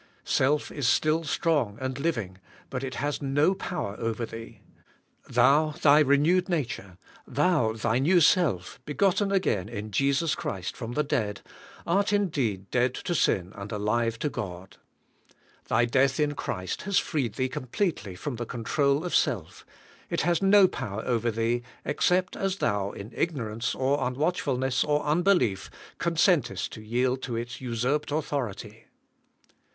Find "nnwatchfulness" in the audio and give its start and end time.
23.99-24.83